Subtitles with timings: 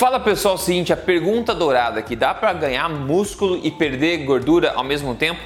[0.00, 4.72] Fala pessoal, é seguinte, a pergunta dourada que dá para ganhar músculo e perder gordura
[4.74, 5.38] ao mesmo tempo?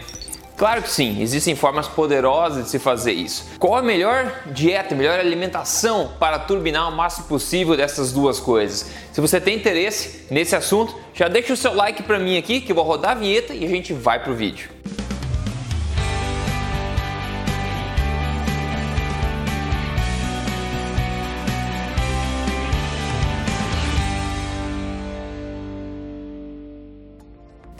[0.56, 3.44] Claro que sim, existem formas poderosas de se fazer isso.
[3.58, 8.92] Qual a melhor dieta, melhor alimentação para turbinar o máximo possível dessas duas coisas?
[9.12, 12.70] Se você tem interesse nesse assunto, já deixa o seu like para mim aqui que
[12.70, 14.70] eu vou rodar a vinheta e a gente vai pro vídeo.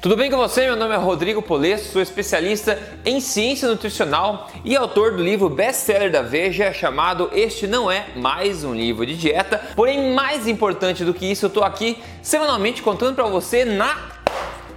[0.04, 0.66] Tudo bem com você?
[0.66, 6.12] Meu nome é Rodrigo Polesso, sou especialista em ciência nutricional e autor do livro best-seller
[6.12, 9.58] da Veja chamado Este Não É Mais Um Livro de Dieta.
[9.74, 13.96] Porém, mais importante do que isso, eu estou aqui semanalmente contando para você na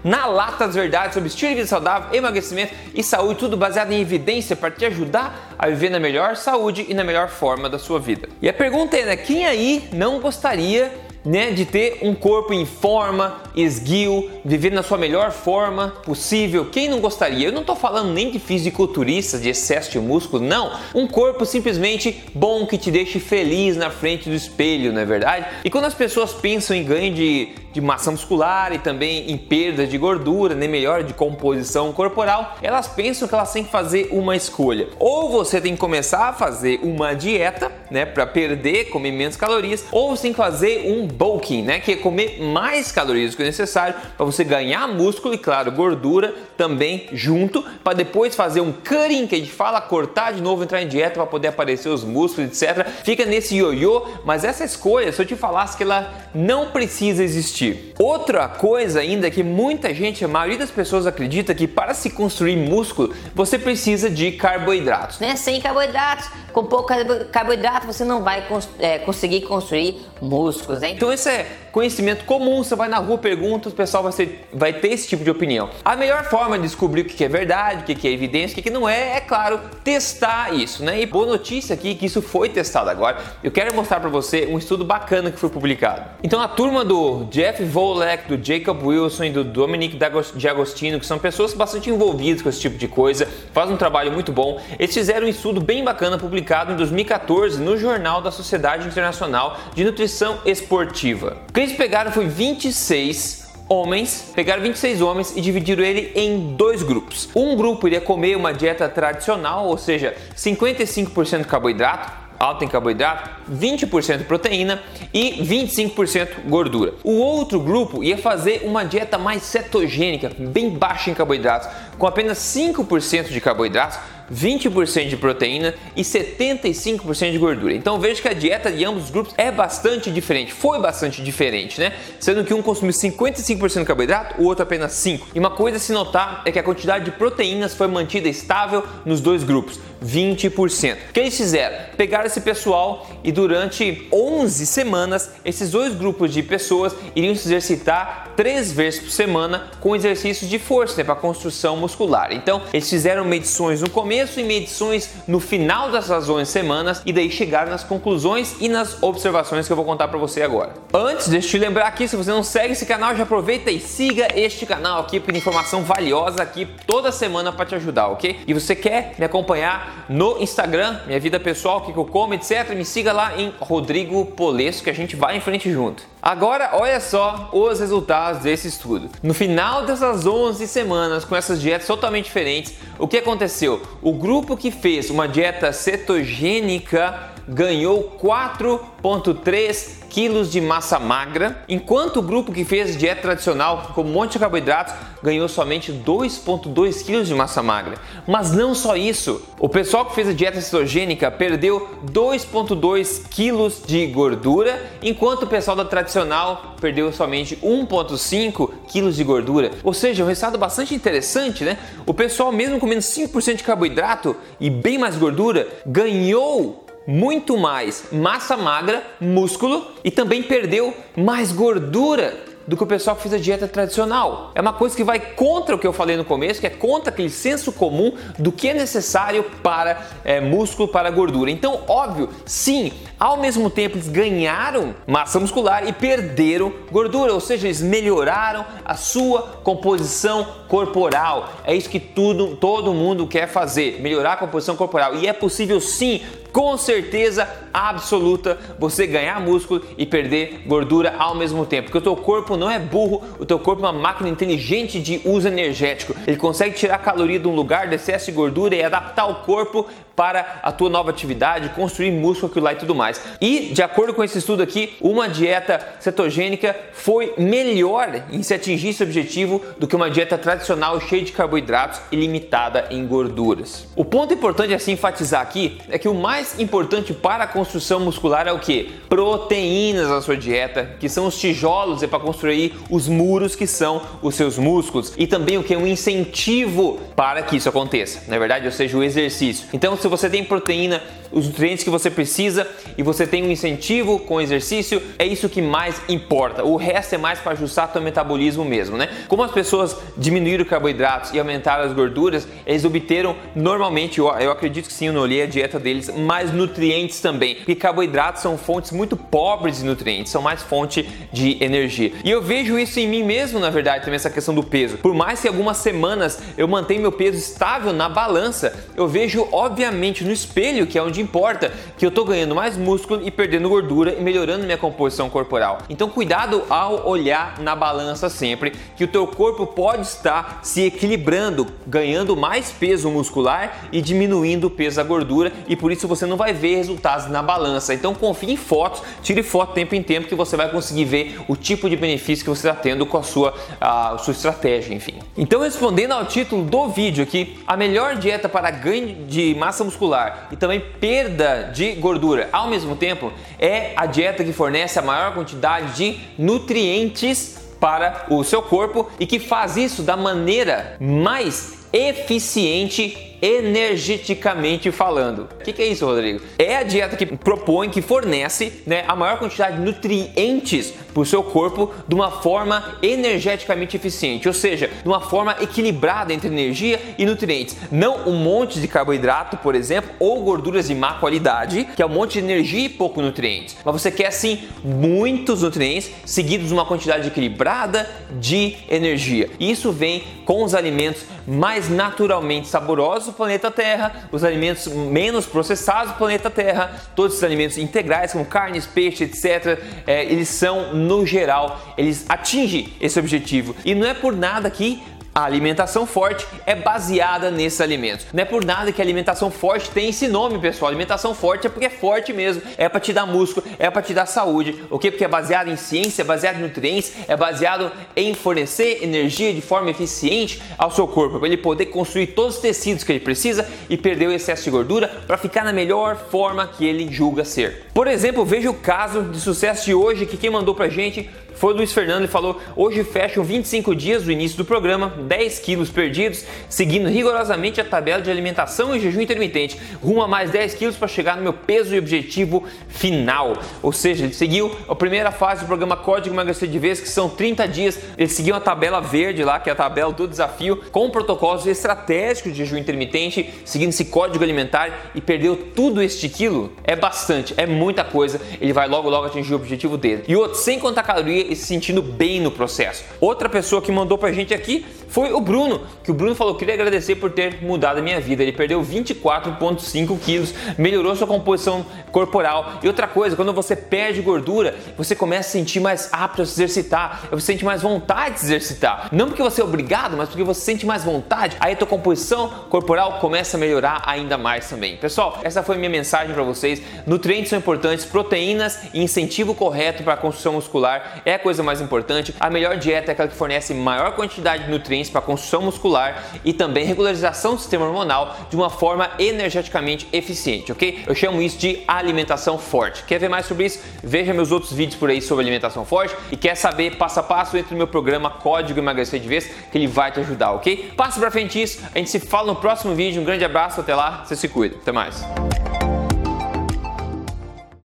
[0.02, 4.00] na lata das verdades sobre estilo de vida saudável, emagrecimento e saúde, tudo baseado em
[4.00, 8.00] evidência para te ajudar a viver na melhor saúde e na melhor forma da sua
[8.00, 8.30] vida.
[8.42, 10.90] E a pergunta é, né, quem aí não gostaria
[11.24, 16.66] né, de ter um corpo em forma, esguio, viver na sua melhor forma possível.
[16.66, 17.48] Quem não gostaria?
[17.48, 20.72] Eu não estou falando nem de fisiculturistas, de excesso de músculo, não.
[20.96, 25.46] Um corpo simplesmente bom que te deixe feliz na frente do espelho, não é verdade?
[25.64, 29.86] E quando as pessoas pensam em ganho de, de massa muscular e também em perda
[29.86, 34.10] de gordura, nem né, melhor de composição corporal, elas pensam que elas têm que fazer
[34.12, 34.88] uma escolha.
[34.98, 39.86] Ou você tem que começar a fazer uma dieta, né, para perder, comer menos calorias,
[39.92, 43.44] ou você tem que fazer um bulking, né, que é comer mais calorias do que
[43.44, 49.28] necessário para você ganhar músculo e claro, gordura também junto, para depois fazer um cutting
[49.28, 52.62] que a gente fala, cortar de novo, entrar em dieta para poder aparecer os músculos,
[52.62, 52.86] etc.
[53.04, 57.94] Fica nesse ioiô, mas essa escolha, se eu te falasse que ela não precisa existir.
[58.00, 62.56] Outra coisa ainda que muita gente, a maioria das pessoas acredita que para se construir
[62.56, 65.20] músculo, você precisa de carboidratos.
[65.20, 65.36] Né?
[65.36, 66.88] Sem carboidratos, com pouco
[67.32, 68.44] carboidrato, você não vai
[68.80, 70.82] é, conseguir construir músculos.
[70.82, 70.96] Hein?
[70.96, 71.46] Então isso é
[71.78, 75.24] conhecimento comum, você vai na rua, pergunta, o pessoal vai, ser, vai ter esse tipo
[75.24, 75.70] de opinião.
[75.86, 78.72] A melhor forma de descobrir o que é verdade, o que é evidência, o que
[78.72, 81.00] não é, é claro, testar isso, né?
[81.00, 83.18] E boa notícia aqui que isso foi testado agora.
[83.44, 86.02] Eu quero mostrar para você um estudo bacana que foi publicado.
[86.24, 91.20] Então a turma do Jeff Volek, do Jacob Wilson e do Dominic D'Agostino, que são
[91.20, 94.60] pessoas bastante envolvidas com esse tipo de coisa, fazem um trabalho muito bom.
[94.80, 99.84] Eles fizeram um estudo bem bacana publicado em 2014 no Jornal da Sociedade Internacional de
[99.84, 101.38] Nutrição Esportiva.
[101.68, 107.28] Eles pegaram foi 26 homens, pegaram 26 homens e dividiram ele em dois grupos.
[107.36, 114.24] Um grupo iria comer uma dieta tradicional, ou seja, 55% carboidrato, alta em carboidrato, 20%
[114.24, 114.82] proteína
[115.14, 116.94] e 25% gordura.
[117.04, 121.68] O outro grupo ia fazer uma dieta mais cetogênica, bem baixa em carboidratos,
[121.98, 124.00] com apenas 5% de carboidratos
[124.32, 127.74] 20% de proteína e 75% de gordura.
[127.74, 131.80] Então veja que a dieta de ambos os grupos é bastante diferente, foi bastante diferente,
[131.80, 131.94] né?
[132.20, 135.28] Sendo que um consumiu 55% de carboidrato, o outro apenas 5.
[135.34, 138.84] E uma coisa a se notar é que a quantidade de proteínas foi mantida estável
[139.06, 140.94] nos dois grupos, 20%.
[141.10, 141.78] O que eles fizeram?
[141.96, 148.32] Pegaram esse pessoal e durante 11 semanas, esses dois grupos de pessoas iriam se exercitar
[148.38, 152.32] três vezes por semana com exercícios de força, né, para construção muscular.
[152.32, 157.30] Então, eles fizeram medições no começo e medições no final dessas 11 semanas e daí
[157.30, 160.76] chegar nas conclusões e nas observações que eu vou contar para você agora.
[160.94, 163.82] Antes, deixa eu te lembrar aqui, se você não segue esse canal, já aproveita e
[163.82, 168.40] siga este canal aqui, porque informação valiosa aqui toda semana para te ajudar, ok?
[168.48, 172.70] E você quer me acompanhar no Instagram, minha vida pessoal, o que eu como, etc,
[172.74, 176.04] me siga lá em Rodrigo Polesso, que a gente vai em frente junto.
[176.22, 179.10] Agora, olha só os resultados desse estudo.
[179.24, 183.82] No final dessas 11 semanas, com essas dietas totalmente diferentes, o que aconteceu?
[184.02, 192.22] O grupo que fez uma dieta cetogênica ganhou 4,3 quilos de massa magra, enquanto o
[192.22, 197.36] grupo que fez dieta tradicional com um monte de carboidratos ganhou somente 2,2 quilos de
[197.36, 197.98] massa magra.
[198.28, 204.08] Mas não só isso, o pessoal que fez a dieta cetogênica perdeu 2,2 quilos de
[204.08, 209.72] gordura, enquanto o pessoal da tradicional perdeu somente 1,5 quilos de gordura.
[209.84, 211.78] Ou seja, um resultado bastante interessante, né?
[212.06, 218.58] O pessoal, mesmo comendo 5% de carboidrato e bem mais gordura, ganhou muito mais massa
[218.58, 223.66] magra, músculo e também perdeu mais gordura do que o pessoal que fez a dieta
[223.66, 224.52] tradicional.
[224.54, 227.12] É uma coisa que vai contra o que eu falei no começo, que é contra
[227.12, 231.50] aquele senso comum do que é necessário para é, músculo, para gordura.
[231.50, 237.68] Então, óbvio, sim, ao mesmo tempo eles ganharam massa muscular e perderam gordura, ou seja,
[237.68, 241.50] eles melhoraram a sua composição corporal.
[241.64, 245.16] É isso que tudo, todo mundo quer fazer, melhorar a composição corporal.
[245.16, 246.22] E é possível sim
[246.52, 251.86] com certeza absoluta você ganhar músculo e perder gordura ao mesmo tempo.
[251.86, 255.22] Porque o teu corpo não é burro, o teu corpo é uma máquina inteligente de
[255.26, 256.16] uso energético.
[256.26, 259.86] Ele consegue tirar caloria de um lugar de excesso de gordura e adaptar o corpo
[260.16, 263.22] para a tua nova atividade, construir músculo, aquilo lá e tudo mais.
[263.40, 268.90] E de acordo com esse estudo aqui, uma dieta cetogênica foi melhor em se atingir
[268.90, 273.88] esse objetivo do que uma dieta tradicional cheia de carboidratos e limitada em gorduras.
[273.96, 278.00] O ponto importante a se enfatizar aqui é que o mais importante para a construção
[278.00, 278.94] muscular é o que?
[279.10, 284.02] Proteínas na sua dieta, que são os tijolos é para construir os muros que são
[284.22, 288.24] os seus músculos e também o que é um incentivo para que isso aconteça.
[288.28, 289.68] Na verdade, ou seja, o exercício.
[289.74, 291.02] Então, se você tem proteína,
[291.32, 295.50] os nutrientes que você precisa e você tem um incentivo com o exercício, é isso
[295.50, 296.64] que mais importa.
[296.64, 299.10] O resto é mais para ajustar seu metabolismo mesmo, né?
[299.28, 304.94] Como as pessoas diminuíram carboidratos e aumentaram as gorduras, eles obteram normalmente, eu, acredito que
[304.94, 307.56] sim, eu não olhei a dieta deles, mais nutrientes também.
[307.56, 312.12] Porque carboidratos são fontes muito pobres de nutrientes, são mais fonte de energia.
[312.24, 314.98] E eu vejo isso em mim mesmo, na verdade, também essa questão do peso.
[314.98, 320.24] Por mais que algumas semanas eu mantenha meu peso estável na balança, eu vejo obviamente
[320.24, 324.14] no espelho, que é onde importa, que eu tô ganhando mais músculo e perdendo gordura
[324.14, 325.80] e melhorando minha composição corporal.
[325.90, 331.68] Então cuidado ao olhar na balança sempre, que o teu corpo pode estar se equilibrando,
[331.86, 336.38] ganhando mais peso muscular e diminuindo o peso da gordura e por isso você não
[336.38, 337.94] vai ver resultados na balança.
[337.94, 341.56] Então confie em fotos, tire foto tempo em tempo que você vai conseguir ver o
[341.56, 345.20] tipo de benefício que você está tendo com a sua, a sua estratégia, enfim.
[345.38, 350.48] Então respondendo ao título do vídeo aqui, a melhor dieta para ganho de massa muscular
[350.52, 352.50] e também perda de gordura.
[352.52, 358.44] Ao mesmo tempo é a dieta que fornece a maior quantidade de nutrientes para o
[358.44, 365.48] seu corpo e que faz isso da maneira mais eficiente energeticamente falando.
[365.60, 366.42] O que, que, é isso, Rodrigo?
[366.58, 371.26] É a dieta que propõe, que fornece né, a maior quantidade de nutrientes para o
[371.26, 377.00] seu corpo de uma forma energeticamente eficiente, ou seja, de uma forma equilibrada entre energia
[377.18, 377.76] e nutrientes.
[377.92, 382.10] Não um monte de carboidrato, por exemplo, ou gorduras de má qualidade, que é um
[382.10, 383.78] monte de energia e pouco nutrientes.
[383.84, 388.10] Mas você quer sim muitos nutrientes seguidos de uma quantidade equilibrada
[388.40, 389.50] de energia.
[389.60, 395.46] E isso vem com os alimentos mais naturalmente saborosos do planeta Terra, os alimentos menos
[395.46, 399.80] processados do planeta Terra, todos os alimentos integrais como carnes, peixe, etc.
[400.06, 403.76] É, eles são no geral, eles atingem esse objetivo.
[403.86, 405.02] E não é por nada que
[405.38, 408.26] a alimentação forte é baseada nesses alimentos.
[408.34, 410.90] Não é por nada que a alimentação forte tem esse nome, pessoal.
[410.90, 414.16] alimentação forte é porque é forte mesmo, é para te dar músculo, é para te
[414.16, 414.84] dar saúde.
[414.90, 415.12] O que?
[415.12, 419.62] Porque é baseado em ciência, é baseado em nutrientes, é baseado em fornecer energia de
[419.62, 423.70] forma eficiente ao seu corpo, para ele poder construir todos os tecidos que ele precisa
[423.88, 427.86] e perder o excesso de gordura para ficar na melhor forma que ele julga ser.
[427.98, 431.28] Por exemplo, veja o caso de sucesso de hoje que quem mandou pra gente
[431.58, 435.60] foi o Luiz Fernando e falou: hoje fecham 25 dias do início do programa, 10
[435.60, 440.76] quilos perdidos, seguindo rigorosamente a tabela de alimentação e jejum intermitente, rumo a mais 10
[440.76, 443.58] quilos para chegar no meu peso e objetivo final.
[443.82, 447.28] Ou seja, ele seguiu a primeira fase do programa Código Emagrecer de Vez, que são
[447.28, 448.00] 30 dias.
[448.18, 452.54] Ele seguiu a tabela verde lá, que é a tabela do desafio, com protocolos estratégicos
[452.54, 456.72] de jejum intermitente, seguindo esse código alimentar e perdeu tudo este quilo.
[456.84, 458.42] É bastante, é muita coisa.
[458.60, 460.26] Ele vai logo logo atingir o objetivo dele.
[460.28, 463.06] E outro, sem contar caloria e se sentindo bem no processo.
[463.22, 466.60] Outra pessoa que mandou pra gente aqui foi o Bruno, que o Bruno falou que
[466.60, 468.44] queria agradecer por ter mudado a minha vida.
[468.44, 472.80] Ele perdeu 24,5 quilos, melhorou sua composição corporal.
[472.84, 476.54] E outra coisa, quando você perde gordura, você começa a sentir mais apto a se
[476.54, 479.10] exercitar, você sente mais vontade de se exercitar.
[479.12, 482.50] Não porque você é obrigado, mas porque você sente mais vontade, aí a tua composição
[482.70, 484.98] corporal começa a melhorar ainda mais também.
[484.98, 486.82] Pessoal, essa foi minha mensagem para vocês.
[487.06, 491.82] Nutrientes são importantes, proteínas e incentivo correto para a construção muscular é a coisa mais
[491.82, 492.34] importante.
[492.40, 496.24] A melhor dieta é aquela que fornece maior quantidade de nutrientes para a construção muscular
[496.44, 501.04] e também regularização do sistema hormonal de uma forma energeticamente eficiente, ok?
[501.06, 503.04] Eu chamo isso de alimentação forte.
[503.04, 503.80] Quer ver mais sobre isso?
[504.04, 507.58] Veja meus outros vídeos por aí sobre alimentação forte e quer saber passo a passo
[507.58, 510.94] entre o meu programa Código Emagrecer de Vez, que ele vai te ajudar, ok?
[510.98, 513.22] Passa pra frente isso, a gente se fala no próximo vídeo.
[513.22, 514.76] Um grande abraço, até lá, você se cuida.
[514.76, 515.24] Até mais.